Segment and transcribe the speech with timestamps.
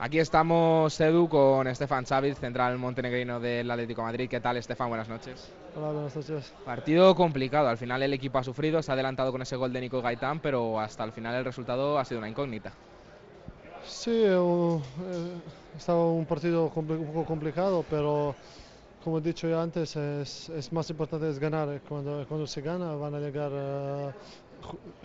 [0.00, 4.30] Aquí estamos, Edu, con Estefan Chávez, central montenegrino del Atlético de Madrid.
[4.30, 4.88] ¿Qué tal, Estefan?
[4.88, 5.50] Buenas noches.
[5.74, 6.54] Hola, buenas noches.
[6.64, 7.66] Partido complicado.
[7.66, 10.38] Al final el equipo ha sufrido, se ha adelantado con ese gol de Nico Gaitán,
[10.38, 12.72] pero hasta el final el resultado ha sido una incógnita.
[13.84, 14.78] Sí, eh,
[15.76, 18.36] estaba un partido un poco complicado, pero
[19.02, 21.80] como he dicho ya antes, es, es más importante es ganar.
[21.88, 24.12] Cuando, cuando se gana van a llegar, uh,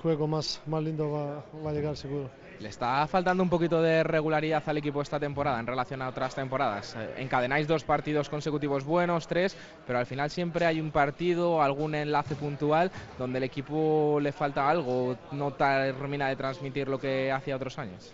[0.00, 2.30] juego más, más lindo va, va a llegar seguro.
[2.60, 6.34] ¿Le está faltando un poquito de regularidad al equipo esta temporada en relación a otras
[6.34, 6.96] temporadas?
[6.98, 9.56] Eh, encadenáis dos partidos consecutivos buenos, tres,
[9.86, 14.68] pero al final siempre hay un partido, algún enlace puntual donde el equipo le falta
[14.68, 18.12] algo, no termina de transmitir lo que hacía otros años.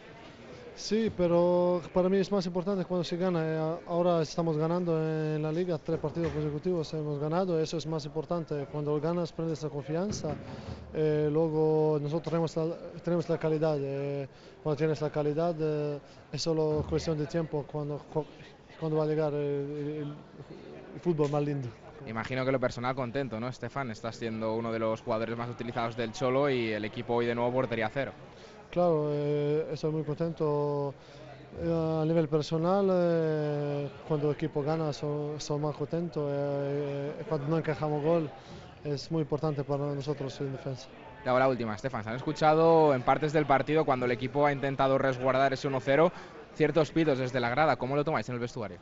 [0.77, 3.43] Sí, pero para mí es más importante cuando se gana.
[3.45, 8.05] Eh, ahora estamos ganando en la liga, tres partidos consecutivos hemos ganado, eso es más
[8.05, 8.67] importante.
[8.73, 10.35] Cuando ganas, prendes la confianza.
[10.93, 13.77] Eh, luego nosotros tenemos la, tenemos la calidad.
[13.81, 14.29] Eh,
[14.63, 15.55] cuando tienes la calidad,
[16.33, 18.01] es solo cuestión de tiempo cuando,
[18.81, 20.13] cuando va a llegar el,
[20.95, 21.69] el fútbol más lindo.
[22.07, 23.91] Imagino que lo personal contento, ¿no, Estefan?
[23.91, 27.35] Estás siendo uno de los jugadores más utilizados del Cholo y el equipo hoy de
[27.35, 28.13] nuevo portería cero.
[28.71, 30.95] Claro, eh, estoy muy contento
[31.63, 32.89] eh, a nivel personal.
[32.91, 36.29] Eh, cuando el equipo gana, soy, más contento.
[37.29, 38.31] Cuando no encajamos gol,
[38.85, 40.89] es muy importante para nosotros en defensa.
[41.25, 44.53] Y ahora última, Estefan, ¿se han escuchado en partes del partido cuando el equipo ha
[44.53, 46.13] intentado resguardar ese 1-0
[46.55, 47.77] ciertos pitos desde la grada?
[47.77, 48.79] ¿Cómo lo tomáis en el vestuario?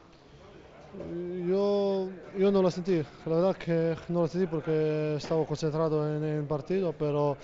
[1.48, 6.22] Yo, yo no lo sentí, la verdad que no lo sentí porque estaba concentrado en
[6.22, 7.38] el partido, pero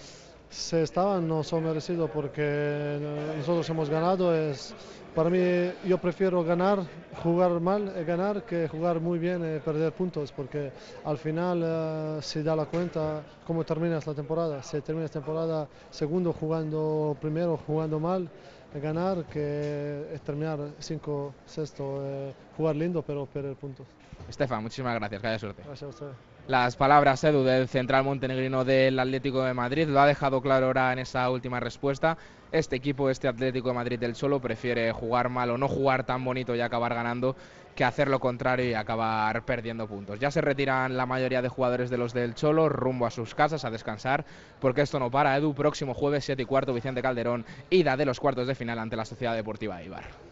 [0.50, 2.98] se estaban no son merecidos porque
[3.36, 4.34] nosotros hemos ganado.
[4.34, 4.74] Es,
[5.14, 5.38] para mí,
[5.84, 6.80] yo prefiero ganar,
[7.22, 10.70] jugar mal y ganar que jugar muy bien y perder puntos, porque
[11.04, 14.62] al final uh, se da la cuenta cómo terminas la temporada.
[14.62, 18.28] Si terminas la temporada segundo jugando primero, jugando mal,
[18.74, 23.86] ganar que es terminar cinco, sexto, eh, jugar lindo pero perder puntos.
[24.28, 25.62] Estefan, muchísimas gracias, que haya suerte.
[25.64, 26.37] Gracias a usted.
[26.48, 30.94] Las palabras, Edu, del central montenegrino del Atlético de Madrid, lo ha dejado claro ahora
[30.94, 32.16] en esa última respuesta.
[32.52, 36.24] Este equipo, este Atlético de Madrid del Solo, prefiere jugar mal o no jugar tan
[36.24, 37.36] bonito y acabar ganando
[37.74, 40.20] que hacer lo contrario y acabar perdiendo puntos.
[40.20, 43.66] Ya se retiran la mayoría de jugadores de los del Cholo rumbo a sus casas
[43.66, 44.24] a descansar,
[44.58, 45.36] porque esto no para.
[45.36, 48.96] Edu, próximo jueves 7 y cuarto, Vicente Calderón, ida de los cuartos de final ante
[48.96, 50.27] la Sociedad Deportiva Ibar.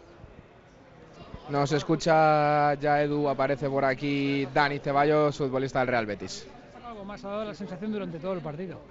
[1.49, 6.45] Nos escucha ya Edu, aparece por aquí Dani Ceballos, futbolista del Real Betis.
[6.85, 8.81] Algo más ha dado la sensación durante todo el partido.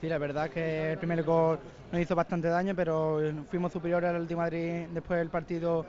[0.00, 1.58] Sí, la verdad que el primer gol
[1.90, 3.20] nos hizo bastante daño, pero
[3.50, 5.84] fuimos superiores al Atlético Madrid después del partido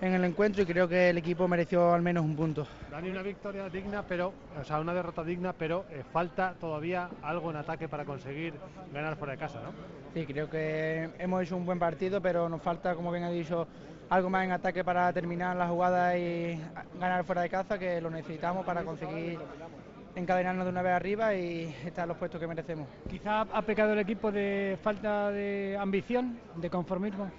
[0.00, 2.66] en el encuentro y creo que el equipo mereció al menos un punto.
[2.90, 7.50] Dani, una victoria digna, pero, o sea, una derrota digna, pero eh, falta todavía algo
[7.50, 8.54] en ataque para conseguir
[8.94, 9.72] ganar fuera de casa, ¿no?
[10.14, 13.68] Sí, creo que hemos hecho un buen partido, pero nos falta, como bien ha dicho,
[14.10, 16.60] algo más en ataque para terminar la jugada y
[16.98, 19.38] ganar fuera de casa, que lo necesitamos para conseguir
[20.16, 22.88] encadenarnos de una vez arriba y estar en los puestos que merecemos.
[23.08, 27.30] Quizá ha pecado el equipo de falta de ambición, de conformismo.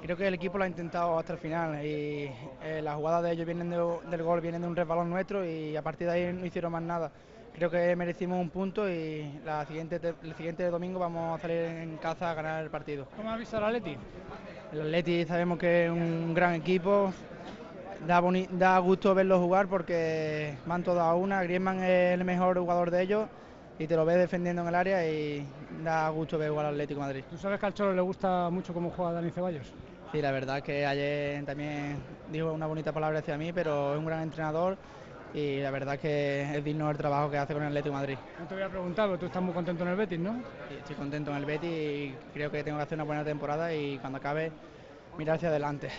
[0.00, 2.30] Creo que el equipo lo ha intentado hasta el final y
[2.62, 5.74] eh, las jugadas de ellos vienen de, del gol, vienen de un resbalón nuestro y
[5.74, 7.10] a partir de ahí no hicieron más nada.
[7.52, 11.96] Creo que merecimos un punto y la siguiente, el siguiente domingo vamos a salir en
[11.96, 13.08] casa a ganar el partido.
[13.16, 13.96] ¿Cómo ha visto el Atleti?
[14.72, 17.12] El Atleti sabemos que es un gran equipo,
[18.06, 22.90] da, da gusto verlo jugar porque van todos a una, Griezmann es el mejor jugador
[22.90, 23.28] de ellos
[23.78, 25.46] y te lo ves defendiendo en el área y
[25.84, 27.24] da gusto ver jugar al Atlético de Madrid.
[27.30, 29.66] ¿Tú sabes que al Cholo le gusta mucho cómo juega Dani Ceballos?
[30.10, 31.96] Sí, la verdad que ayer también
[32.32, 34.76] dijo una bonita palabra hacia mí, pero es un gran entrenador
[35.36, 38.18] y la verdad que es digno el trabajo que hace con el Atlético de Madrid.
[38.40, 40.32] No te había preguntado, pero tú estás muy contento en el Betis, ¿no?
[40.68, 43.72] Sí, estoy contento en el Betis y creo que tengo que hacer una buena temporada
[43.74, 44.50] y cuando acabe
[45.18, 45.90] mirar hacia adelante.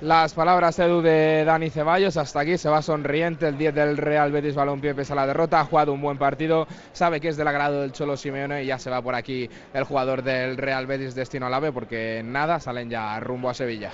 [0.00, 4.32] Las palabras Edu de Dani Ceballos, hasta aquí se va sonriente el 10 del Real
[4.32, 7.48] Betis Balompié pese a la derrota, ha jugado un buen partido, sabe que es del
[7.48, 11.14] agrado del Cholo Simeone y ya se va por aquí el jugador del Real Betis
[11.14, 13.92] destino al AVE porque nada, salen ya rumbo a Sevilla.